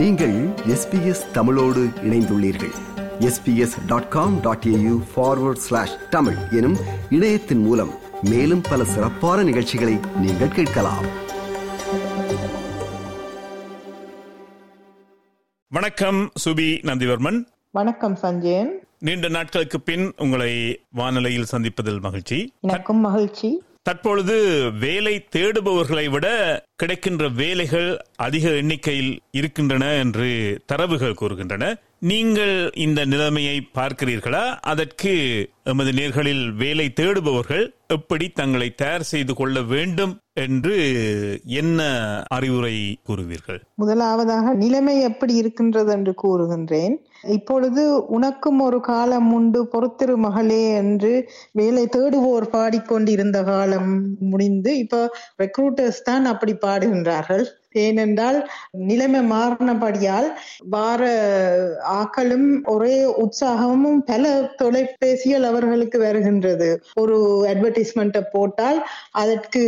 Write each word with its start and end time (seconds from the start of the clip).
நீங்கள் 0.00 0.46
எஸ்பிஎஸ் 0.46 1.30
தமிழோடு 1.32 1.84
இணைந்துள்ளீர்கள். 2.02 2.72
SBS 3.18 3.86
dot 3.86 4.08
com 4.08 4.40
dot 4.40 4.64
AU 4.66 5.02
forward 5.16 5.62
slash 5.66 5.96
Tamil 6.10 6.36
எனும் 6.50 6.76
இணையத்தின் 7.10 7.58
மூலம் 7.58 7.90
மேலும் 8.22 8.60
பல 8.70 8.84
சிறப்பான 8.84 9.42
நிகழ்ச்சிகளை 9.42 9.98
நீங்கள் 10.16 10.48
கேட்கலாம். 10.48 11.04
வணக்கம் 15.68 16.30
சுபி 16.44 16.78
நந்திவர்மன். 16.82 17.44
வணக்கம் 17.70 18.16
சஞ்சயன். 18.16 18.70
நீண்ட 18.98 19.28
நாட்களுக்கு 19.28 19.80
பின் 19.80 20.12
உங்களை 20.16 20.80
வானொலியில் 20.90 21.46
சந்திப்பதில் 21.52 22.00
மகிழ்ச்சி. 22.00 22.54
எனக்கும் 22.60 23.00
மகிழ்ச்சி. 23.00 23.62
தற்பொழுது 23.82 24.34
வேலை 24.72 25.26
தேடுபவர்களை 25.36 26.10
விட 26.10 26.26
கிடைக்கின்ற 26.76 27.28
வேலைகள் 27.28 27.88
அதிக 28.16 28.48
எண்ணிக்கையில் 28.50 29.20
இருக்கின்றன 29.30 29.92
என்று 29.94 30.28
தரவுகள் 30.66 31.18
கூறுகின்றன. 31.20 31.64
நீங்கள் 32.02 32.70
இந்த 32.74 33.04
நிலைமையை 33.04 33.56
பார்க்கிறீர்களா? 33.74 34.44
அதற்கு 34.60 35.12
எமது 35.64 35.92
நேர்களில் 35.92 36.54
வேலை 36.54 36.92
தேடுபவர்கள் 37.00 37.64
எப்படி 37.86 38.28
தங்களை 38.28 38.74
தயார் 38.74 39.02
செய்து 39.02 39.34
கொள்ள 39.34 39.62
வேண்டும் 39.62 40.14
என்று 40.32 40.76
என்ன 41.44 41.80
அறிவுரை 42.28 42.98
கூறுவீர்கள்? 43.08 43.60
முதலாவதாக 43.74 44.54
நிலைமை 44.54 45.00
எப்படி 45.00 45.34
இருக்கின்றது 45.34 45.92
என்று 45.92 46.14
கூறுகின்றேன். 46.22 46.96
இப்பொழுது 47.28 48.06
உனக்கும் 48.06 48.60
ஒரு 48.60 48.80
காலம் 48.80 49.32
உண்டு 49.32 49.68
பொறுத்திரு 49.72 50.16
மகளே 50.16 50.74
என்று 50.74 51.30
வேலை 51.52 51.88
தேடுவோர் 51.96 52.48
பாடிக்கொண்டிருந்த 52.50 53.42
காலம் 53.42 54.06
முடிந்து 54.18 54.78
இப்ப 54.78 55.16
ரெக்ரூட்டர்ஸ் 55.42 56.02
தான் 56.02 56.24
அப்படி 56.24 56.54
பாடுகின்றார்கள். 56.66 57.46
ஏனென்றால் 57.74 58.38
நிலைமை 58.90 59.20
மாறினபடியால் 59.32 60.28
வார 60.74 61.02
ஆக்களும் 62.00 62.48
ஒரே 62.74 62.96
உற்சாகமும் 63.24 64.00
பல 64.10 64.32
தொலைபேசிகள் 64.62 65.46
அவர்களுக்கு 65.50 65.98
வருகின்றது. 65.98 66.68
ஒரு 67.02 67.16
அட்வர்டைஸ்மெண்ட்டை 67.52 68.22
போட்டால் 68.32 68.80
அதற்கு 69.22 69.62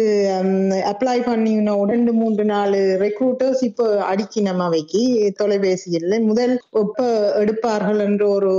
அப்ளை 0.92 1.19
பண்ணின 1.28 1.77
ரெண்டு 1.92 2.12
மூன்று 2.12 2.44
நாலு 2.44 2.81
ரெக்ரூட்டர்ஸ் 3.05 3.62
இப்போ 3.69 3.86
அடிக்கணும் 4.11 4.64
அவைக்கு 4.66 5.03
தொலைபேசியில். 5.41 6.11
முதல் 6.31 6.55
ஒப்ப 6.83 7.06
எடுப்பார்கள் 7.42 8.00
என்ற 8.09 8.22
ஒரு 8.28 8.53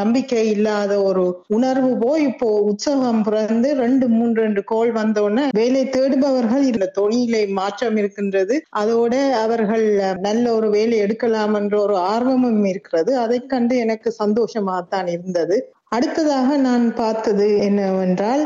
நம்பிக்கை 0.00 0.44
இல்லாத 0.56 0.92
ஒரு 1.02 1.24
உணர்வு 1.56 1.90
போய் 2.04 2.22
இப்போ 2.30 2.48
உற்சாகம் 2.70 3.22
பிறந்து 3.22 3.68
ரெண்டு 3.84 4.06
மூன்று 4.08 4.38
ரெண்டு 4.42 4.62
கோல் 4.64 4.92
வந்தோடனே 5.00 5.44
வேலை 5.60 5.82
தேடுபவர்கள் 5.96 6.64
இந்த 6.72 6.90
தொழிலை 6.98 7.42
மாற்றம் 7.58 7.96
இருக்கின்றது. 8.02 8.54
அதோட 8.74 9.14
அவர்கள் 9.42 9.86
நல்ல 10.20 10.44
ஒரு 10.54 10.68
வேலை 10.70 10.96
எடுக்கலாம் 10.98 11.54
என்ற 11.54 11.74
ஒரு 11.80 11.96
ஆர்வமும் 12.12 12.64
இருக்கிறது. 12.64 13.12
அதை 13.16 13.38
கண்டு 13.46 13.76
எனக்கு 13.76 14.10
சந்தோஷமாகத்தான் 14.24 15.08
இருந்தது. 15.08 15.58
அடுத்ததாக 15.88 16.56
நான் 16.56 16.84
பார்த்தது 16.94 17.46
என்னவென்றால் 17.58 18.42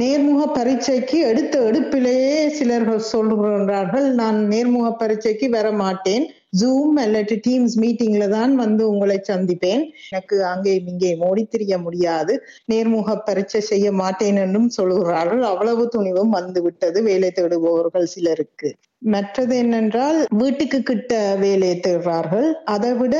நேர்முக 0.00 0.42
பரீட்சைக்கு 0.58 1.18
எடுத்த 1.30 1.54
எடுப்பிலேயே 1.60 2.36
சிலர்கள் 2.58 3.08
சொல்கிறார்கள் 3.12 4.06
நான் 4.14 4.38
நேர்முக 4.48 4.88
பரீட்சைக்கு 4.96 5.48
வர 5.48 5.68
மாட்டேன் 5.72 6.26
ஜூம் 6.60 6.96
அல்லது 7.04 7.34
டீம்ஸ் 7.46 7.76
மீட்டிங்ல 7.82 8.24
தான் 8.28 8.52
வந்து 8.54 8.82
உங்களை 8.88 9.16
சந்திப்பேன். 9.30 9.82
எனக்கு 10.10 10.36
அங்கேயும் 10.44 10.86
இங்கேயும் 10.86 11.24
ஓடி 11.28 11.44
திரிய 11.44 11.78
முடியாது. 11.78 12.34
நேர்முக 12.72 13.16
பரீட்சை 13.24 13.60
செய்ய 13.60 13.86
மாட்டேன் 13.92 14.36
என்றும் 14.36 14.68
சொல்கிறார்கள். 14.68 15.42
அவ்வளவு 15.42 15.84
துணிவும் 15.88 16.30
வந்து 16.30 16.62
விட்டது 16.62 17.02
வேலை 17.02 17.30
தேடுபவர்கள் 17.30 18.12
சிலருக்கு. 18.14 18.70
மற்றது 19.04 19.54
என்னென்றால் 19.62 20.18
வீட்டுக்கு 20.40 20.78
கிட்ட 20.82 21.12
வேலையை 21.42 21.76
தேடுறார்கள் 21.78 22.46
அதை 22.64 22.90
விட 22.92 23.16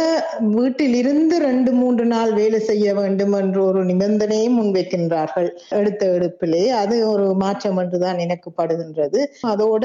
வீட்டில் 0.54 0.96
இருந்து 1.00 1.34
ரெண்டு 1.38 1.70
மூன்று 1.72 2.04
நாள் 2.04 2.32
வேலை 2.32 2.60
செய்ய 2.60 2.94
வேண்டும் 2.94 3.34
என்ற 3.40 3.58
ஒரு 3.62 3.80
நிபந்தனையை 3.84 4.48
முன்வைக்கின்றார்கள். 4.56 5.48
எடுத்த 5.70 6.02
எடுப்பிலே 6.16 6.62
அது 6.80 6.96
ஒரு 7.08 7.26
மாற்றம் 7.34 7.80
என்றுதான் 7.82 8.18
எனக்கு 8.18 8.50
படுகின்றது 8.60 9.20
அதோட 9.52 9.84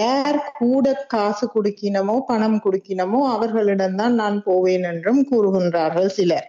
யார் 0.00 0.38
கூட 0.58 0.94
காசு 1.14 1.46
குடுக்கினமோ 1.54 2.16
பணம் 2.30 2.58
குடுக்கினமோ 2.66 3.22
அவர்களிடம்தான் 3.34 4.16
நான் 4.22 4.38
போவேன் 4.42 4.86
என்றும் 4.92 5.22
கூறுகின்றார்கள் 5.32 6.10
சிலர். 6.18 6.48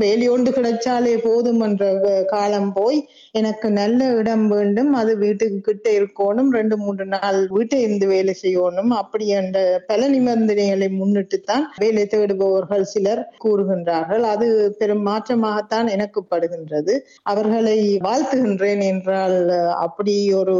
வேலையொண்டு 0.00 0.50
கிடைச்சாலே 0.50 1.14
போதும் 1.24 1.60
என்ற 1.60 1.84
காலம் 2.32 2.68
போய் 2.72 2.98
எனக்கு 3.32 3.68
நல்ல 3.78 4.00
இடம் 4.18 4.44
வேண்டும் 4.48 4.90
அது 4.92 5.12
வீட்டுக்கு 5.16 5.58
கிட்ட 5.60 5.86
இருக்கணும் 5.98 6.50
ரெண்டு 6.50 6.76
மூன்று 6.76 7.04
நாள் 7.14 7.38
வீட்டை 7.48 7.80
இருந்து 7.82 8.06
வேலை 8.06 8.34
செய்யணும். 8.42 8.92
அப்படி 9.00 9.26
என்ற 9.40 9.58
பல 9.90 10.08
நிபந்தனைகளை 10.14 10.88
முன்னிட்டு 11.00 11.40
தான் 11.50 11.64
வேலை 11.82 12.04
தேடுபவர்கள் 12.14 12.84
சிலர் 12.92 13.22
கூறுகின்றார்கள். 13.44 14.24
அது 14.32 14.48
பெரும் 14.80 15.04
மாற்றமாகத்தான் 15.10 15.90
எனக்கு 15.96 16.22
படுகின்றது. 16.32 16.94
அவர்களை 17.32 17.78
வாழ்த்துகின்றேன் 18.08 18.84
என்றால் 18.90 19.38
அப்படி 19.86 20.16
ஒரு 20.42 20.56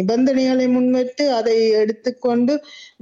நிபந்தனைகளை 0.00 0.68
முன்வைத்து 0.76 1.26
அதை 1.38 1.56
எடுத்துக்கொண்டு 1.82 2.54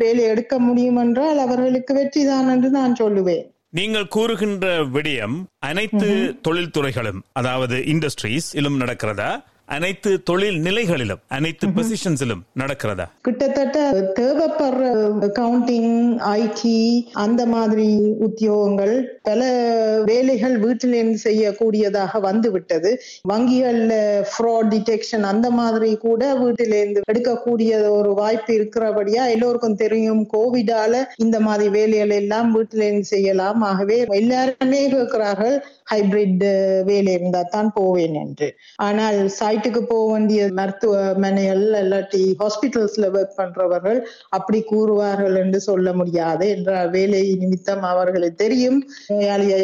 வேலை 0.05 0.23
எடுக்க 0.35 0.55
முடியும் 0.69 1.01
என்றால் 1.05 1.41
அவர்களுக்கு 1.47 1.93
வெற்றிதான் 2.01 2.53
என்று 2.55 2.71
நான் 2.79 3.01
சொல்லுவேன். 3.03 3.45
நீங்கள் 3.79 4.13
கூறுகின்ற 4.17 4.67
விடயம் 4.95 5.37
அனைத்து 5.69 6.09
தொழில்துறைகளும் 6.47 7.21
அதாவது 7.41 7.77
இண்டஸ்ட்ரீஸ் 7.93 8.49
இலும் 8.59 8.79
நடக்கிறதா? 8.83 9.31
அனைத்து 9.69 10.23
தொழில் 10.23 10.59
நிலைகளிலும் 10.59 11.21
அனைத்து 11.29 11.67
பொசிஷன்ஸிலும் 11.69 12.43
நடக்கிறதா? 12.59 13.07
கிட்டத்தட்ட 13.21 13.79
தேவைப்படுற 14.19 14.83
அக்கவுண்டிங் 15.27 15.95
ஐடி 16.33 16.77
அந்த 17.13 17.47
மாதிரி 17.47 17.87
உத்தியோகங்கள் 18.27 18.93
பல 19.23 19.41
வேலைகள் 20.05 20.57
வீட்டிலிருந்து 20.59 21.19
செய்யக்கூடியதாக 21.25 22.21
வந்து 22.21 22.51
விட்டது 22.51 22.91
வங்கிகள்ல 23.29 23.95
ஃப்ராட் 24.33 24.71
டிடெக்ஷன் 24.75 25.25
அந்த 25.33 25.51
மாதிரி 25.51 25.91
கூட 25.97 26.35
வீட்டிலிருந்து 26.35 27.03
எடுக்கக்கூடிய 27.13 27.91
ஒரு 27.91 28.15
வாய்ப்பு 28.15 28.53
இருக்கிறபடியா 28.59 29.25
எல்லோருக்கும் 29.31 29.81
தெரியும். 29.85 30.23
கோவிடால 30.37 31.03
இந்த 31.17 31.41
மாதிரி 31.41 31.69
வேலைகள் 31.69 32.11
எல்லாம் 32.11 32.53
வீட்டிலிருந்து 32.53 33.05
செய்யலாம். 33.05 33.61
ஆகவே 33.61 33.99
எல்லாருமே 34.09 34.83
கேட்கிறார்கள் 34.89 35.57
ஹைபிரிட் 35.87 36.45
uh, 36.45 36.83
வேலை 36.85 37.13
இருந்தா 37.13 37.43
தான் 37.43 37.71
போவேன் 37.73 38.15
என்று. 38.15 38.49
ஆனால் 38.77 39.19
சைட்டுக்கு 39.39 39.81
போக 39.83 40.13
வேண்டிய 40.13 40.49
மருத்துவமனைகள் 40.53 41.65
இல்லாட்டி 41.83 42.23
ஹாஸ்பிட்டல்ஸ்ல 42.43 43.09
ஒர்க் 43.19 43.37
பண்றவர்கள் 43.37 44.01
அப்படி 44.29 44.61
கூறுவார்கள் 44.71 45.37
என்று 45.37 45.61
சொல்ல 45.61 45.93
முடியாது. 45.93 46.49
என்ற 46.49 46.73
வேலை 46.87 47.23
நிமித்தம் 47.35 47.85
அவர்களுக்கு 47.93 48.43
தெரியும். 48.45 48.79
நோயாளியை 49.09 49.63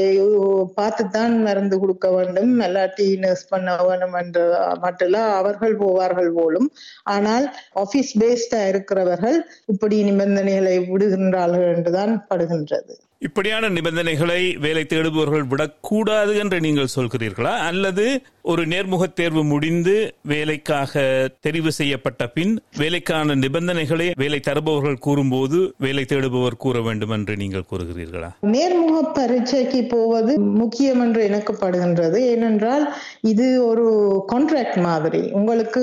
பார்த்துத்தான் 0.75 1.35
மருந்து 1.43 1.79
கொடுக்க 1.79 2.09
வேண்டும். 2.11 2.53
இல்லாட்டி 2.61 3.09
நர்ஸ் 3.19 3.49
பண்ண 3.49 3.77
வேண்டும் 3.83 4.17
என்று 4.23 4.45
மட்டும் 4.81 4.99
அவர்கள் 5.41 5.77
போவார்கள் 5.77 6.33
போலும். 6.33 6.71
ஆனால் 7.05 7.47
ஆபீஸ் 7.75 8.13
பேஸ்டா 8.19 8.63
இருக்கிறவர்கள் 8.69 9.39
இப்படி 9.67 9.99
நிபந்தனைகளை 10.03 10.77
விடுகின்றார்கள் 10.93 11.69
என்றுதான் 11.77 12.13
படுகின்றது. 12.31 12.95
இப்படியான 13.23 13.69
நிபந்தனைகளை 13.69 14.57
வேலை 14.57 14.85
தேடுபவர்கள் 14.85 15.43
விடக்கூடாது 15.43 16.37
என்று 16.37 16.61
நீங்கள் 16.61 16.95
சொல்கிறீர்களா? 16.95 17.59
அல்லது 17.61 18.05
ஒரு 18.50 18.62
நேர்முக 18.66 19.05
தேர்வு 19.15 19.43
முடிந்து 19.44 19.94
வேலைக்காக 20.22 21.03
தெரிவு 21.47 21.71
செய்யப்பட்ட 21.78 22.22
பின் 22.27 22.53
வேலைக்கான 22.78 23.34
நிபந்தனைகளை 23.34 24.06
வேலை 24.22 24.41
தருபவர்கள் 24.47 24.97
கூறும்போது 25.06 25.59
வேலை 25.84 26.05
தேடுபவர் 26.12 26.56
கூற 26.65 26.81
வேண்டும் 26.87 27.12
என்று 27.16 27.34
நீங்கள் 27.37 27.66
கூறுகிறீர்களா? 27.72 28.31
நேர்முக 28.55 29.03
பரீட்சைக்கு 29.19 29.81
போவது 29.94 30.33
முக்கியம் 30.62 31.03
என்று 31.05 31.21
எனக்கு 31.25 31.55
படுகின்றது 31.60 32.21
ஏனென்றால் 32.33 32.87
இது 33.33 33.47
ஒரு 33.66 33.87
கான்ட்ராக்ட் 34.33 34.81
மாதிரி. 34.89 35.22
உங்களுக்கு 35.33 35.83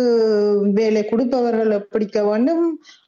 வேலை 0.81 1.03
கொடுப்பவர்கள் 1.06 1.74
பிடிக்க 1.94 2.18
வேண்டும் 2.24 2.65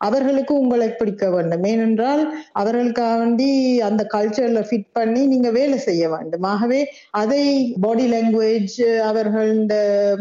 அவர்களுக்கு 0.09 0.55
உங்களை 0.59 0.89
பிடிக்க 1.01 1.25
வேண்டும். 1.35 1.63
ஏனென்றால் 1.63 2.23
அவர்களுக்காக 2.53 3.17
வேண்டி 3.23 3.49
அந்த 3.89 4.07
கல்ச்சர்ல 4.15 4.63
ஃபிட் 4.69 4.89
பண்ணி 4.91 5.23
நீங்க 5.25 5.51
வேலை 5.59 5.79
செய்ய 5.89 6.03
வேண்டும். 6.15 6.47
ஆகவே 6.53 6.81
அதை 7.23 7.43
பாடி 7.81 8.07
லாங்குவேஜ் 8.15 8.79
அவர்கள் 9.11 9.47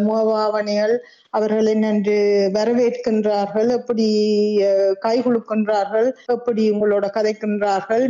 முகவாவனைகள் 0.07 0.95
அவர்களை 1.37 1.73
நன்று 1.83 2.17
வரவேற்கின்றார்கள். 2.57 3.71
எப்படி 3.79 4.07
கை 5.05 5.17
குழுக்கின்றார்கள் 5.25 6.09
எப்படி 6.35 6.63
உங்களோட 6.75 7.07
கதைக்கின்றார்கள் 7.17 8.05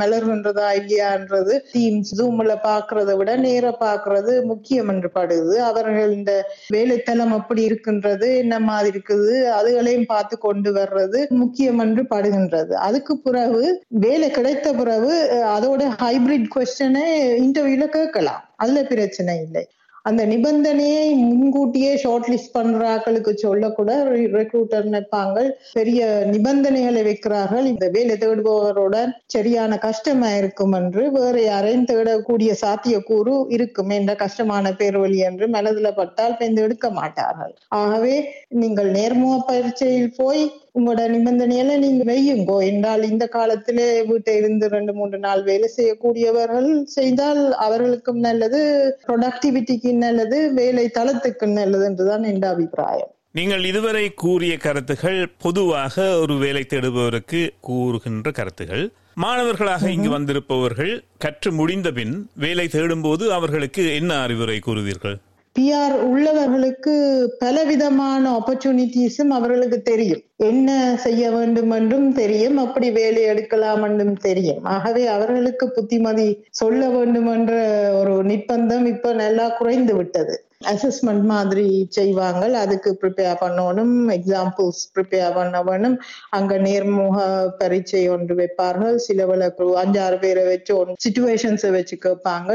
மலர்கின்றதா 0.00 0.68
இல்லையான்றது 0.80 1.54
தீம் 1.72 2.00
ஜூம்ல 2.10 2.54
பாக்குறத 2.66 3.10
விட 3.20 3.30
நேர 3.44 3.70
பாக்குறது 3.84 4.32
முக்கியம் 4.50 4.90
என்று 4.94 5.10
படுது. 5.18 5.54
அவர்கள் 5.68 6.10
இந்த 6.18 6.32
வேலைத்தளம் 6.76 7.34
எப்படி 7.38 7.62
இருக்கின்றது 7.68 8.28
என்ன 8.42 8.54
மாதிரி 8.68 8.90
இருக்குது 8.94 9.30
அதுகளையும் 9.58 10.10
பார்த்து 10.14 10.38
கொண்டு 10.46 10.72
வர்றது 10.78 11.20
முக்கியம் 11.42 11.80
என்று 11.86 12.04
படுகின்றது. 12.14 12.74
அதுக்கு 12.88 13.16
பிறகு 13.26 13.64
வேலை 14.06 14.30
கிடைத்த 14.38 14.74
பிறகு 14.80 15.14
அதோட 15.56 15.82
ஹைபிரிட் 16.02 16.52
கொஸ்டனை 16.56 17.06
இன்டர்வியூல 17.44 17.88
கேட்கலாம். 17.98 18.42
அதுல 18.62 18.82
பிரச்சனை 18.92 19.34
இல்லை. 19.46 19.64
அந்த 20.08 20.22
நிபந்தனையை 20.32 21.04
முன்கூட்டியே 21.20 21.92
ஷார்ட் 22.02 22.28
லிஸ்ட் 22.32 22.52
பண்றாக்களுக்கு 22.56 23.32
சொல்லக்கூட 23.44 23.90
ரெக்ரூட்டர் 24.36 24.86
நினைப்பாங்க 24.88 25.38
பெரிய 25.78 26.00
நிபந்தனைகளை 26.34 27.02
வைக்கிறார்கள். 27.08 27.66
இந்த 27.72 27.86
வேலை 27.96 28.16
தேடுபவரோட 28.16 28.96
சரியான 29.34 29.78
கஷ்டமா 29.86 30.30
இருக்கும் 30.40 30.76
என்று 30.80 31.04
வேற 31.16 31.36
யாரையும் 31.42 31.88
தேடக்கூடிய 31.90 32.52
சாத்தியக்கூறு 32.64 33.34
இருக்கும் 33.56 33.94
என்ற 33.98 34.14
கஷ்டமான 34.24 34.74
பேர் 34.80 34.98
வழி 35.04 35.18
என்று 35.30 35.46
மனதில் 35.56 35.96
பட்டால் 36.00 36.38
பெந்து 36.40 36.62
எடுக்க 36.66 36.86
மாட்டார்கள். 37.00 37.54
ஆகவே 37.82 38.16
நீங்கள் 38.62 38.90
நேர்முக 38.98 39.36
பயிற்சியில் 39.50 40.16
போய் 40.20 40.44
உங்களோட 40.76 41.02
நிபந்தனையில 41.14 41.76
நீங்க 41.78 42.02
வையுங்கோ? 42.12 42.56
என்றால் 42.70 43.02
இந்த 43.10 43.24
காலத்திலே 43.26 44.02
வீட்டை 44.02 44.36
இருந்து 44.36 44.68
ரெண்டு 44.68 44.92
மூன்று 44.92 45.18
நாள் 45.18 45.42
வேலை 45.42 45.68
செய்யக்கூடியவர்கள் 45.76 46.70
செய்தால் 46.96 47.42
அவர்களுக்கும் 47.66 48.18
நல்லது 48.18 48.60
ப்ரொடக்டிவிட்டிக்கு 49.06 49.92
நல்லது 50.04 50.38
வேலை 50.52 50.86
தளத்துக்கு 50.98 51.46
நல்லது 51.60 51.84
என்றுதான் 51.84 52.24
என்ற 52.24 52.48
அபிப்பிராயம். 52.48 53.10
நீங்கள் 53.32 53.64
இதுவரை 53.64 54.04
கூறிய 54.14 54.56
கருத்துகள் 54.56 55.18
பொதுவாக 55.38 56.04
ஒரு 56.18 56.36
வேலை 56.36 56.62
தேடுபவருக்கு 56.68 57.40
கூறுகின்ற 57.60 58.30
கருத்துகள். 58.30 58.84
மாணவர்களாக 59.14 59.90
இங்கு 59.90 60.10
வந்திருப்பவர்கள் 60.10 60.92
கற்று 61.18 61.52
முடிந்த 61.52 61.90
பின் 61.92 62.14
வேலை 62.44 62.66
தேடும்போது 62.66 63.26
அவர்களுக்கு 63.28 63.94
என்ன 63.94 64.12
அறிவுரை 64.22 64.58
கூறுவீர்கள்? 64.66 65.16
பிஆர் 65.56 65.94
உள்ளவர்களுக்கு 66.06 66.94
பலவிதமான 67.38 68.22
ஆப்பர்ச்சுனிட்டிஸும் 68.30 69.28
அவர்களுக்கு 69.28 69.82
தெரியும். 69.82 70.22
என்ன 70.36 70.96
செய்ய 70.96 71.30
வேண்டும் 71.30 71.70
என்றும் 71.70 72.12
தெரியும். 72.12 72.56
அப்படி 72.56 72.90
வேலை 72.90 73.22
எடுக்கலாம் 73.22 73.82
என்றும் 73.82 74.16
தெரியும். 74.18 74.64
ஆகவே 74.64 75.06
அவர்களுக்கு 75.06 75.66
புத்திமதி 75.70 76.28
சொல்ல 76.50 76.88
வேண்டும் 76.88 77.30
என்ற 77.32 77.54
ஒரு 77.94 78.16
நிர்பந்தம் 78.24 78.86
இப்ப 78.86 79.12
நல்லா 79.14 79.48
குறைந்து 79.48 79.94
விட்டது. 79.96 80.36
அசஸ்மெண்ட் 80.72 81.24
மாதிரி 81.34 81.66
செய்வாங்க 81.96 82.42
அதுக்கு 82.64 82.90
ப்ரிப்பேர் 83.02 83.40
பண்ணணும். 83.42 83.94
எக்ஸாம்பிள்ஸ் 84.16 84.82
ப்ரிப்பேர் 84.96 85.36
பண்ண 85.38 85.62
வேணும் 85.68 85.96
அங்க 86.38 86.52
நேர்முக 86.66 87.18
பரீட்சை 87.60 88.02
ஒன்று 88.14 88.34
வைப்பார்கள். 88.40 88.96
சிலவள 89.06 89.50
அஞ்சாறு 89.82 90.18
பேரை 90.24 90.44
வச்சு 90.50 90.72
ஒன்று 90.80 91.02
சுச்சுவேஷன்ஸை 91.06 91.70
வச்சு 91.78 91.96
கேட்பாங்க 92.06 92.50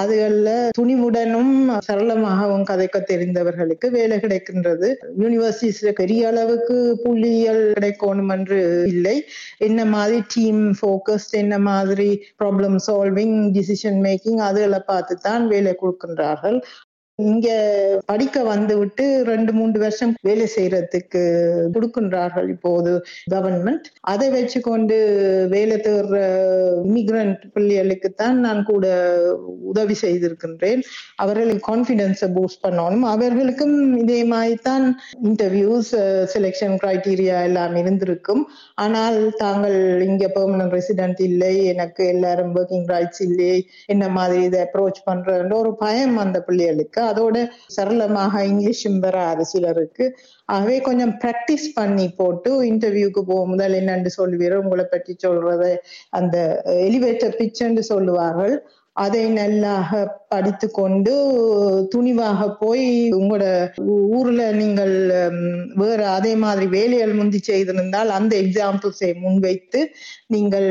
அதுகள்ல 0.00 0.48
துணிவுடனும் 0.78 1.54
சரளமாகவும் 1.88 2.66
கதைக்க 2.70 2.98
தெரிந்தவர்களுக்கு 3.12 3.86
வேலை 3.98 4.18
கிடைக்கின்றது. 4.24 4.88
யூனிவர்சிட்டிஸ்ல 5.22 5.92
பெரிய 6.02 6.28
அளவுக்கு 6.32 6.76
புள்ளியல் 7.04 7.62
கிடைக்கணும் 7.76 8.32
என்று 8.36 8.60
இல்லை. 8.94 9.16
என்ன 9.68 9.80
மாதிரி 9.94 10.18
டீம் 10.34 10.62
ஃபோக்கஸ்ட் 10.80 11.34
என்ன 11.42 11.58
மாதிரி 11.70 12.10
ப்ராப்ளம் 12.42 12.78
சால்விங் 12.88 13.36
டிசிஷன் 13.56 14.00
மேக்கிங் 14.06 14.40
அதுகளை 14.48 14.80
பார்த்து 14.92 15.16
தான் 15.28 15.44
வேலை 15.54 15.74
கொடுக்கின்றார்கள். 15.82 16.58
இங்க 17.28 17.48
படிக்க 18.10 18.42
வந்து 18.42 18.74
விட்டு 18.78 19.04
ரெண்டு 19.30 19.52
மூன்று 19.52 19.78
வருஷம் 19.84 20.12
வேலை 20.28 20.46
செய்யறதுக்கு 20.56 21.22
கொடுக்கின்றார்கள் 21.74 22.48
இப்போது 22.54 22.92
கவர்மெண்ட் 23.34 23.86
அதை 24.12 24.28
வச்சு 24.36 24.58
கொண்டு 24.60 24.96
வேலை 25.54 25.76
தேடுற 25.86 26.18
இமிகிரண்ட் 26.88 27.42
பிள்ளைகளுக்கு 27.54 28.10
தான் 28.22 28.38
நான் 28.46 28.62
கூட 28.62 28.86
உதவி 29.72 29.96
செய்திருக்கின்றேன். 30.02 30.82
அவர்களுக்கு 31.16 31.62
கான்பிடன்ஸை 31.70 32.28
பூஸ்ட் 32.36 32.62
பண்ணணும். 32.64 33.06
அவர்களுக்கும் 33.14 33.76
இதே 34.02 34.20
மாதிரி 34.32 34.56
தான் 34.68 34.86
இன்டர்வியூஸ் 35.28 35.92
செலெக்ஷன் 36.34 36.76
கிரைட்டீரியா 36.82 37.36
எல்லாம் 37.48 37.76
இருந்திருக்கும். 37.82 38.42
ஆனால் 38.84 39.18
தாங்கள் 39.44 39.78
இங்க 40.08 40.24
பெர்மனன்ட் 40.36 40.76
ரெசிடென்ட் 40.78 41.20
இல்லை 41.28 41.52
எனக்கு 41.72 42.02
எல்லாரும் 42.14 42.54
ஒர்க்கிங் 42.60 42.88
ரைட்ஸ் 42.94 43.22
இல்லை 43.28 43.52
என்ன 43.86 44.04
மாதிரி 44.18 44.40
இதை 44.48 44.60
அப்ரோச் 44.66 45.00
பண்றன்ற 45.08 45.54
ஒரு 45.62 45.72
பயம் 45.84 46.16
அந்த 46.24 46.38
பிள்ளைகளுக்கு 46.48 47.00
அதோட 47.10 47.36
சரளமாக 47.76 48.42
இங்கிலீஷும் 48.50 48.98
வராது 48.98 49.44
சிலருக்கு 49.52 50.06
ஆகவே 50.48 50.76
கொஞ்சம் 50.88 51.14
ப்ராக்டிஸ் 51.22 51.66
பண்ணி 51.74 52.06
போட்டு 52.20 52.50
இன்டர்வியூக்கு 52.70 53.22
போகும் 53.30 53.52
முதல் 53.54 53.76
என்னன்னு 53.80 54.12
சொல்லுவீரோ 54.18 54.58
உங்களை 54.64 54.86
பற்றி 54.94 55.14
சொல்றதை 55.26 55.72
அந்த 56.20 56.36
எலிவேட்டர் 56.88 57.38
பிச்சுன்னு 57.40 57.84
சொல்லுவார்கள். 57.92 58.54
அதை 59.04 59.22
நல்லாக 59.38 60.00
படித்து 60.32 60.66
கொண்டு 60.78 61.12
துணிவாக 61.92 62.40
போய் 62.60 62.86
உங்களோட 63.18 63.44
ஊர்ல 64.18 64.42
நீங்கள் 64.60 64.94
வேற 65.82 66.00
அதே 66.10 66.32
மாதிரி 66.44 66.66
வேலைகள் 66.76 67.14
முந்தி 67.20 67.40
செய்திருந்தால் 67.48 68.10
அந்த 68.18 68.32
எக்ஸாம்பிள்ஸை 68.44 69.10
முன்வைத்து 69.24 69.82
நீங்கள் 70.34 70.68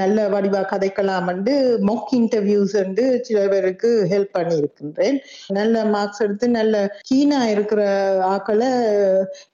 நல்ல 0.00 0.28
வடிவா 0.34 0.62
கதைக்கலாம் 0.72 1.30
என்று 1.34 1.54
மொக் 1.90 2.12
இன்டர்வியூஸ் 2.20 2.76
என்று 2.84 3.06
சில 3.28 3.46
பேருக்கு 3.48 3.90
ஹெல்ப் 4.12 4.34
பண்ணி 4.38 4.56
இருக்கின்றேன் 4.56 5.18
நல்ல 5.58 5.84
மார்க்ஸ் 5.94 6.22
எடுத்து 6.26 6.48
நல்ல 6.58 6.84
கீனா 7.10 7.40
இருக்கிற 7.54 7.82
ஆக்களை 8.34 8.70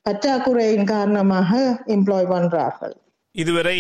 பற்றாக்குறையின் 0.09 0.91
காரணமாக 0.95 1.51
எம்ப்ளாய் 1.97 2.33
பண்றார்கள். 2.35 2.95
இதுவரை 3.35 3.79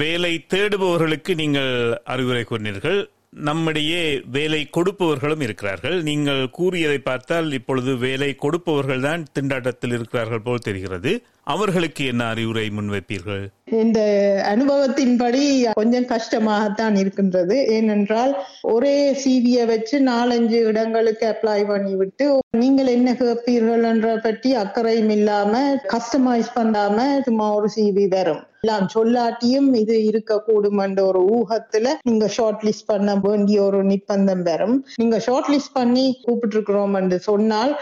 வேலை 0.00 0.32
தேடுபவர்களுக்கு 0.54 1.32
நீங்கள் 1.34 1.72
அறிவுரை 2.04 2.42
கூறினீர்கள். 2.48 3.00
நம்மிடையே 3.32 4.00
வேலை 4.34 4.58
கொடுப்பவர்களும் 4.76 5.42
இருக்கிறார்கள். 5.44 5.94
நீங்கள் 6.08 6.40
கூறியதை 6.56 6.98
பார்த்தால் 7.06 7.48
இப்பொழுது 7.58 7.92
வேலை 8.02 8.28
கொடுப்பவர்கள் 8.42 9.04
தான் 9.06 9.22
திண்டாட்டத்தில் 9.36 9.94
இருக்கிறார்கள் 9.96 10.42
போல் 10.46 10.66
தெரிகிறது. 10.66 11.12
அவர்களுக்கு 11.54 12.02
என்ன 12.10 12.22
அறிவுரை 12.32 12.66
முன்வைப்பீர்கள்? 12.76 13.44
இந்த 13.80 14.00
அனுபவத்தின்படி 14.52 15.42
கொஞ்சம் 15.80 16.08
கஷ்டமாகத்தான் 16.12 16.98
இருக்கின்றது. 17.02 17.56
ஏனென்றால் 17.78 18.34
ஒரே 18.74 18.94
சிவியை 19.24 19.64
வச்சு 19.72 19.98
நாலஞ்சு 20.12 20.60
இடங்களுக்கு 20.70 21.26
அப்ளை 21.32 21.58
பண்ணிவிட்டு 21.72 22.28
நீங்கள் 22.62 22.94
என்ன 22.96 23.10
கேட்பீர்கள் 23.22 23.90
என்ற 23.94 24.16
பற்றி 24.28 24.52
அக்கறையும் 24.62 25.12
இல்லாம 25.18 25.64
கஸ்டமைஸ் 25.94 26.56
பண்ணாம 26.60 26.98
சும்மா 27.28 27.48
ஒரு 27.58 27.70
சிவி 27.76 28.06
தரும். 28.16 28.42
எல்லாம் 28.64 28.88
சொல்லாட்டியும் 28.94 29.68
இது 29.74 29.94
இருக்கக்கூடும் 30.08 30.80
என்ற 30.82 30.98
ஒரு 31.04 31.20
ஊகத்துல 31.28 31.86
நீங்க 32.02 32.26
ஷார்ட் 32.28 32.60
லிஸ்ட் 32.62 32.86
பண்ண 32.86 33.14
வேண்டிய 33.16 33.62
ஒரு 33.62 33.78
நிர்பந்தம் 33.84 34.44
பெறும். 34.44 34.76
நீங்க 34.96 35.16
ஷார்ட் 35.18 35.48
லிஸ்ட் 35.50 35.72
பண்ணி 35.72 36.04
கூப்பிட்டு 36.22 36.56
இருக்கிறோம் 36.56 36.94
என்று 36.94 37.18
சொன்னால் 37.20 37.72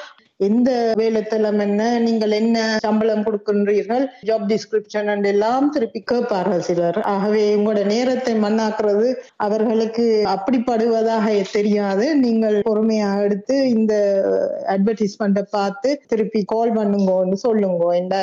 எந்த 0.49 0.71
வேலைத்தளம் 1.01 1.61
என்ன 1.67 1.81
நீங்கள் 2.07 2.35
என்ன 2.41 2.57
சம்பளம் 2.87 3.25
கொடுக்கின்றீர்கள் 3.27 4.05
ஜாப் 4.29 4.47
டிஸ்கிரிப்ஷன் 4.53 5.25
எல்லாம் 5.33 5.67
திருப்பி 5.75 6.01
கேட்பார்கள் 6.13 6.67
சிலர். 6.69 6.99
ஆகவே 7.15 7.43
உங்களோட 7.57 7.83
நேரத்தை 7.95 8.35
மண்ணாக்குறது 8.45 9.09
அவர்களுக்கு 9.47 10.07
அப்படிப்படுவதாக 10.35 11.27
தெரியாது. 11.57 12.07
நீங்கள் 12.25 12.57
பொறுமையாக 12.69 13.27
எடுத்து 13.27 13.57
இந்த 13.77 13.95
அட்வர்டைஸ்மெண்ட்டை 14.75 15.45
பார்த்து 15.51 15.91
திருப்பி 16.13 16.43
கால் 16.55 16.75
பண்ணுங்கன்னு 16.79 17.39
சொல்லுங்க. 17.47 17.69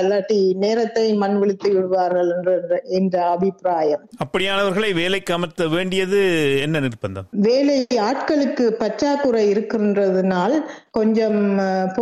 இல்லாட்டி 0.04 0.40
நேரத்தை 0.66 1.06
மண் 1.24 1.38
விழுத்து 1.42 1.70
விடுவார்கள் 1.76 2.30
என்ற 2.36 2.52
என்ற 3.00 3.16
அபிப்பிராயம். 3.36 4.04
அப்படியானவர்களை 4.24 4.92
வேலைக்கு 5.02 5.32
அமர்த்த 5.38 5.68
வேண்டியது 5.76 6.20
என்ன 6.66 6.82
நிர்பந்தம்? 6.86 7.28
வேலை 7.48 7.80
ஆட்களுக்கு 8.10 8.66
பற்றாக்குறை 8.84 9.46
இருக்கின்றதுனால் 9.54 10.56
கொஞ்சம் 10.98 11.42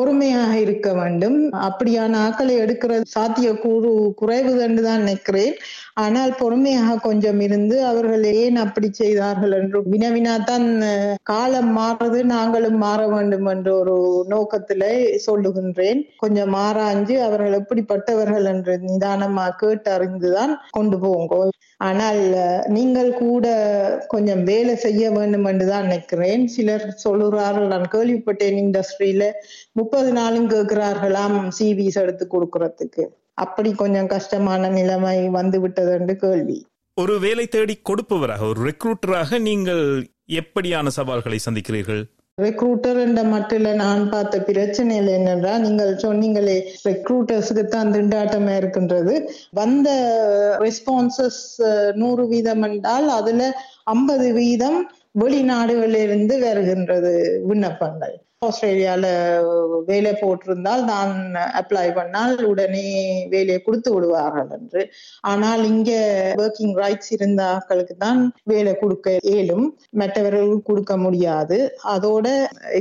பொறுமையாக 0.06 0.54
இருக்க 0.64 0.88
வேண்டும். 0.94 1.38
அப்படியான 1.68 2.18
ஆக்களை 2.26 2.56
எடுக்கிற 2.64 2.94
சாத்திய 3.14 3.50
கூறு 3.64 3.92
குறைவு 4.20 4.52
தான் 4.58 5.02
நினைக்கிறேன். 5.04 5.56
ஆனால் 6.04 6.32
பொறுமையாக 6.40 6.98
கொஞ்சம் 7.06 7.40
இருந்து 7.40 7.76
அவர்கள் 7.92 8.24
ஏன் 8.42 8.58
அப்படி 8.64 8.88
செய்தார்கள் 8.94 9.54
என்று 9.60 9.80
வினவினாத்தான் 9.94 10.68
காலம் 11.24 11.72
மாறது 11.78 12.20
நாங்களும் 12.34 12.80
மாற 12.86 13.02
வேண்டும் 13.08 13.48
என்ற 13.54 13.70
ஒரு 13.82 13.96
நோக்கத்திலே 14.28 14.94
சொல்லுகின்றேன். 15.28 16.02
கொஞ்சம் 16.18 16.56
ஆராய்ஞ்சு 16.66 17.18
அவர்கள் 17.28 17.60
எப்படிப்பட்டவர்கள் 17.62 18.48
என்று 18.54 18.76
நிதானமா 18.90 19.48
கேட்டு 19.64 19.92
அறிந்துதான் 19.98 20.54
கொண்டு 20.72 21.00
போங்க 21.00 21.34
ஆனால் 21.77 22.20
நீங்கள் 22.75 23.10
கூட 23.13 23.46
கொஞ்சம் 24.08 24.44
வேலை 24.44 24.75
செய்ய 24.75 25.12
வேண்டும் 25.12 25.48
என்று 25.51 25.65
தான் 25.67 25.86
நினைக்கிறேன். 25.88 26.44
சிலர் 26.48 26.86
சொல்லுறார்கள் 27.03 27.67
நான் 27.74 27.88
கேள்விப்பட்டேன் 27.96 28.60
இண்டஸ்ட்ரியில 28.63 29.25
முப்பது 29.72 30.12
நாளும் 30.12 30.50
கேட்கிறார்களாம் 30.50 31.38
சிவிஸ் 31.60 32.00
எடுத்து 32.03 32.27
கொடுக்கறதுக்கு. 32.36 33.05
அப்படி 33.34 33.74
கொஞ்சம் 33.74 34.08
கஷ்டமான 34.08 34.70
நிலைமை 34.70 35.17
வந்து 35.29 35.60
விட்டது 35.62 35.94
என்று 36.00 36.15
கேள்வி. 36.15 36.58
ஒரு 36.98 37.20
வேலை 37.20 37.48
தேடி 37.48 37.77
கொடுப்பவராக 37.89 38.44
ஒரு 38.51 38.62
ரெக்ரூட்டராக 38.70 39.39
நீங்கள் 39.39 39.86
எப்படியான 40.41 40.88
சவால்களை 40.98 41.39
சந்திக்கிறீர்கள்? 41.46 42.03
ரெக்ரூட்டர் 42.44 42.98
என்ற 43.04 43.20
மட்டில 43.34 43.68
நான் 43.82 44.01
பார்த்த 44.13 44.39
பிரச்சனைகள் 44.48 45.13
என்னென்றா 45.18 45.54
நீங்கள் 45.65 45.92
சொன்னீங்களே 46.04 46.56
ரெக்ரூட்டர்ஸுக்கு 46.89 47.63
தான் 47.75 47.94
திண்டாட்டமா 47.94 48.54
இருக்கின்றது. 48.58 49.13
வந்த 49.60 49.89
ரெஸ்பான்சஸ் 50.65 51.42
நூறு 52.01 52.25
வீதம் 52.34 52.65
என்றால் 52.70 53.08
அதுல 53.20 53.50
ஐம்பது 53.96 54.27
வீதம் 54.34 54.80
வெளிநாடுகளிலிருந்து 55.24 56.38
வருகின்றது 56.46 57.13
விண்ணப்பங்கள். 57.50 58.15
ஆஸ்திரேலியால 58.48 59.06
வேலை 59.90 60.12
போட்டிருந்தால் 60.22 60.84
நான் 60.92 61.14
அப்ளை 61.60 61.86
பண்ணால் 61.98 62.36
உடனே 62.52 62.86
வேலையை 63.34 63.60
கொடுத்து 63.62 63.90
விடுவார்கள் 63.94 64.52
என்று. 64.58 64.82
ஆனால் 65.32 65.64
இங்க 65.72 65.92
ஒர்க்கிங் 66.44 66.75
ரைட்ஸ் 66.84 67.12
இருந்த 67.18 67.42
ஆட்களுக்கு 67.54 67.98
தான் 68.06 68.22
வேலை 68.54 68.74
கொடுக்க 68.84 69.18
இயலும். 69.34 69.68
மற்றவர்களுக்கு 70.02 70.62
கொடுக்க 70.72 70.96
முடியாது. 70.98 71.60
அதோட 71.96 72.28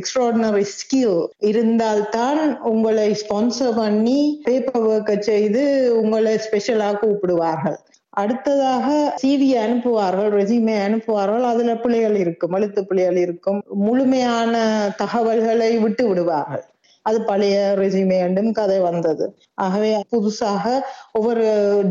எக்ஸ்ட்ராடினரி 0.01 0.67
ஸ்கில் 0.79 1.19
இருந்தால்தான் 1.51 2.43
உங்களை 2.73 3.09
ஸ்பான்சர் 3.23 3.79
பண்ணி 3.83 4.21
பேப்பர் 4.47 4.87
ஒர்க்கை 4.93 5.19
செய்து 5.31 5.65
உங்களை 6.03 6.35
ஸ்பெஷலா 6.47 6.91
கூப்பிடுவார்கள். 7.03 7.79
அடுத்ததாக 8.23 8.89
சிவி 9.23 9.49
அனுப்புவார்கள் 9.65 10.31
ரெசியூமே 10.39 10.77
அனுப்புவார்கள். 10.87 11.45
அதுல 11.53 11.73
பிள்ளைகள் 11.85 12.17
இருக்கும் 12.25 12.55
எழுத்து 12.59 12.83
பிள்ளைகள் 12.91 13.19
இருக்கும். 13.27 13.59
முழுமையான 13.87 14.55
தகவல்களை 15.03 15.71
விட்டு 15.85 16.05
விடுவார்கள். 16.09 16.65
அது 17.07 17.19
பழைய 17.31 17.57
ரெசியூமே 17.81 18.19
என்றும் 18.27 18.53
கதை 18.53 18.77
வந்தது. 18.81 19.25
ஆகவே 19.65 19.91
புதுசாக 20.13 20.65
ஒவ்வொரு 21.13 21.45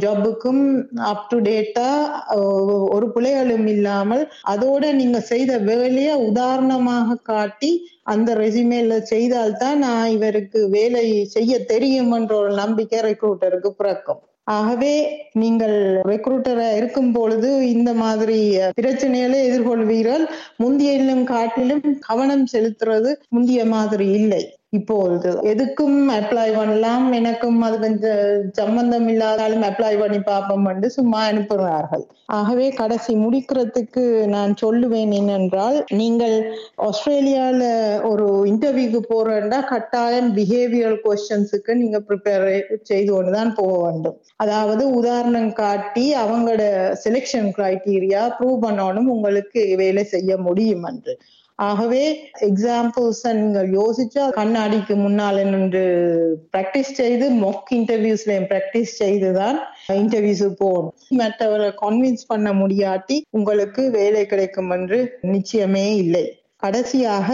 ஜாபுக்கும் 0.04 0.62
அப் 1.12 1.28
டு 1.30 1.38
டேட்டா 1.50 1.90
ஒரு 2.96 3.08
பிள்ளைகளும் 3.16 3.68
இல்லாமல் 3.76 4.24
அதோட 4.54 4.92
நீங்க 5.02 5.20
செய்த 5.32 5.58
வேலையை 5.70 6.16
உதாரணமாக 6.30 7.20
காட்டி 7.32 7.72
அந்த 8.14 8.30
ரெசியூமேல 8.44 8.98
செய்தால்தான் 9.14 9.78
நான் 9.78 10.14
இவருக்கு 10.18 10.62
வேலை 10.70 11.06
செய்ய 11.38 11.64
தெரியும் 11.74 12.12
என்ற 12.12 12.34
ஒரு 12.36 12.54
நம்பிக்கை 12.64 13.02
ரெக்ரூட்டருக்கு 13.10 13.72
பிறக்கும். 13.82 14.22
ஆகவே 14.48 14.94
நீங்கள் 15.34 15.76
ரெக்ரூட்டரா 16.04 16.76
இருக்கும் 16.76 17.12
பொழுது 17.12 17.50
இந்த 17.70 17.94
மாதிரி 17.94 18.40
பிரச்சனைகளை 18.82 19.40
எதிர்கொள்வீர்கள். 19.50 20.26
முந்தியிலும் 20.64 21.24
காட்டிலும் 21.24 21.86
கவனம் 22.00 22.46
செலுத்துறது 22.54 23.12
முந்திய 23.30 23.66
மாதிரி 23.66 24.08
இல்லை. 24.12 24.44
இப்போது 24.74 25.32
எதுக்கும் 25.52 25.98
அப்ளை 26.16 26.46
பண்ணலாம் 26.56 27.04
எனக்கும் 27.14 27.60
அது 27.62 27.76
கொஞ்சம் 27.80 28.22
சம்பந்தம் 28.52 29.08
இல்லாதாலும் 29.14 29.66
அப்ளை 29.68 29.92
பண்ணி 30.00 30.20
பார்ப்போம் 30.20 30.66
என்று 30.66 30.88
சும்மா 30.96 31.20
அனுப்புகிறார்கள். 31.32 32.04
ஆகவே 32.38 32.68
கடைசி 32.80 33.14
முடிக்கிறதுக்கு 33.16 34.04
நான் 34.36 34.54
சொல்லுவேன் 34.62 35.12
என்னென்றால் 35.20 35.78
நீங்கள் 36.00 36.36
ஆஸ்திரேலியால 36.88 37.62
ஒரு 38.12 38.28
இன்டர்வியூக்கு 38.52 39.02
போறேன்னா 39.12 39.60
கட்டாயம் 39.66 40.32
பிஹேவியர் 40.38 40.98
கொஸ்டின்ஸுக்கு 41.06 41.74
நீங்க 41.76 42.00
ப்ரிப்பேர் 42.08 42.48
செய்து 42.84 43.12
கொண்டுதான் 43.14 43.54
போக 43.54 43.74
வேண்டும். 43.84 44.18
அதாவது 44.38 44.84
உதாரணம் 45.00 45.52
காட்டி 45.54 46.06
அவங்களோட 46.24 46.64
செலெக்ஷன் 47.06 47.52
கிரைட்டீரியா 47.60 48.24
ப்ரூவ் 48.40 48.58
பண்ணணும் 48.66 49.12
உங்களுக்கு 49.16 49.64
வேலை 49.76 50.06
செய்ய 50.16 50.38
முடியும் 50.38 50.86
என்று. 50.92 51.16
ஆகவே 51.56 52.32
எக்ஸாம்பிள்ஸ் 52.40 53.24
நீங்கள் 53.34 53.70
யோசிச்சா 53.70 54.24
கண்ணாடிக்கு 54.30 54.96
முன்னால் 54.96 55.46
நின்று 55.46 55.84
பிராக்டிஸ் 56.58 56.92
செய்து 56.92 57.30
மொக் 57.32 57.72
இன்டர்வியூஸ்லயும் 57.72 58.48
பிராக்டிஸ் 58.52 58.94
செய்துதான் 58.98 59.60
இன்டர்வியூஸுக்கு 59.88 60.58
போகணும். 60.58 60.94
மற்றவரை 61.18 61.72
கன்வின்ஸ் 61.82 62.24
பண்ண 62.28 62.54
முடியாட்டி 62.54 63.22
உங்களுக்கு 63.30 63.90
வேலை 63.92 64.26
கிடைக்கும் 64.26 64.70
என்று 64.70 65.20
நிச்சயமே 65.22 65.96
இல்லை. 65.96 66.38
கடைசியாக 66.58 67.30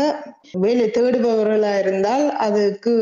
வேலை 0.51 0.85
தேடுபவர்களா 0.85 1.79
இருந்தால் 1.79 2.35
அதுக்கு 2.35 2.93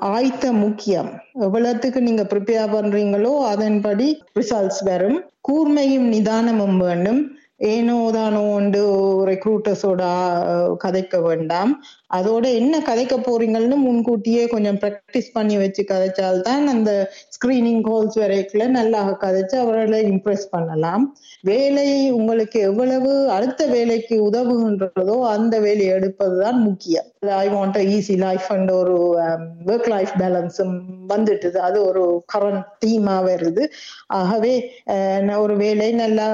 ஆயத்த 0.00 0.52
முக்கியம். 0.52 1.10
எவ்வளவுக்கு 1.34 2.00
நீங்க 2.00 2.22
ப்ரிப்பேர் 2.22 2.74
பண்றீங்களோ 2.74 3.32
அதன்படி 3.38 4.22
ரிசல்ட்ஸ் 4.40 4.84
வரும். 4.84 5.24
கூர்மையும் 5.48 6.06
நிதானமும் 6.14 6.76
வேண்டும். 6.76 7.36
ஏனோ 7.64 7.96
தானோ 8.12 8.40
உண்டு 8.54 8.80
ரெக்ரூட்டர்ஸோட 9.26 10.02
கதைக்க 10.76 11.20
வேண்டாம் 11.20 11.72
அதோட 12.16 12.44
என்ன 12.54 12.74
கதைக்க 12.88 13.14
போறீங்கன்னு 13.18 13.76
முன்கூட்டியே 13.84 14.42
கொஞ்சம் 14.46 14.78
ப்ராக்டிஸ் 14.82 15.30
பண்ணி 15.32 15.56
வச்சு 15.56 15.82
கதைச்சால்தான் 15.90 16.64
அந்த 16.72 16.90
ஸ்கிரீனிங் 17.34 17.82
ஹோல்ஸ் 17.88 18.18
வரைக்குள்ள 18.22 18.66
நல்லா 18.78 19.00
கதைச்சு 19.24 19.56
அவர்களை 19.64 20.00
இம்ப்ரெஸ் 20.12 20.46
பண்ணலாம். 20.50 21.04
வேலை 21.42 21.88
உங்களுக்கு 22.10 22.58
எவ்வளவு 22.60 23.10
அடுத்த 23.30 23.62
வேலைக்கு 23.66 24.16
உதவுகின்றதோ 24.28 25.16
அந்த 25.34 25.54
வேலையை 25.60 25.92
எடுப்பதுதான் 25.96 26.60
முக்கியம். 26.68 27.08
I 27.42 27.46
want 27.48 27.78
easy 27.96 28.16
life 28.18 28.48
and 28.54 28.70
ஒரு 28.70 28.96
ஒர்க் 29.66 29.88
லைஃப் 29.94 30.12
பேலன்ஸும் 30.22 30.74
வந்துட்டுது. 31.12 31.58
அது 31.68 31.78
ஒரு 31.88 32.04
கரண்ட் 32.34 32.64
தீமா 32.84 33.16
வருது. 33.28 33.64
ஆகவே 34.20 34.54
ஒரு 35.44 35.56
வேலை 35.56 35.88
நல்லா 36.02 36.28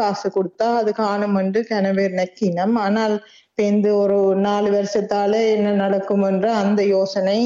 காசு 0.00 0.28
கொடுத்தா 0.36 0.68
அது 0.82 0.92
காணும் 1.02 1.38
என்று 1.42 1.62
கனவே 1.70 2.06
நக்கினம் 2.20 2.76
ஆனால் 2.86 3.16
பேந்து 3.60 3.90
ஒரு 4.00 4.16
நாலு 4.46 4.68
வருஷத்தால 4.74 5.32
என்ன 5.52 5.68
நடக்கும் 5.82 6.24
என்ற 6.30 6.46
அந்த 6.62 6.80
யோசனை 6.86 7.36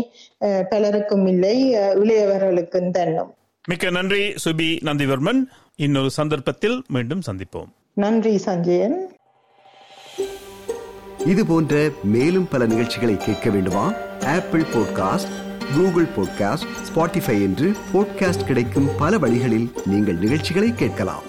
பலருக்கும் 0.70 1.26
இல்லை 1.32 1.56
இளையவர்களுக்கும் 2.02 2.88
தன்னும். 2.96 3.30
மிக்க 3.68 3.90
நன்றி 3.96 4.22
சுபி 4.44 4.68
நந்திவர்மன். 4.88 5.40
இன்னொரு 5.84 6.10
சந்தர்ப்பத்தில் 6.18 6.76
மீண்டும் 6.94 7.22
சந்திப்போம். 7.28 7.70
நன்றி 8.04 8.34
சஞ்சயன். 8.46 8.98
இது 11.32 11.42
போன்ற 11.46 11.74
மேலும் 12.16 12.50
பல 12.52 12.66
நிகழ்ச்சிகளை 12.66 13.16
கேட்க 13.26 13.46
வேண்டுமா? 13.50 13.86
Apple 14.36 14.68
podcast 14.74 15.34
Google 15.74 16.12
podcast 16.16 16.70
Spotify 16.88 17.38
என்று 17.48 17.70
பாட்காஸ்ட் 17.94 18.48
கிடைக்கும் 18.50 18.90
பல 18.98 19.18
வழிகளில் 19.18 19.68
நீங்கள் 19.92 20.22
நிகழ்ச்சிகளை 20.24 20.72
கேட்கலாம். 20.82 21.26